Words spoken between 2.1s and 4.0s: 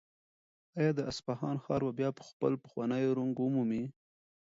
خپل پخوانی رونق ومومي؟